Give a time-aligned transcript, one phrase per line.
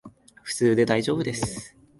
[0.41, 1.75] 普通でだいじょうぶです